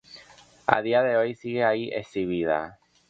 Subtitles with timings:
[0.65, 2.79] A día de hoy sigue ahí exhibida.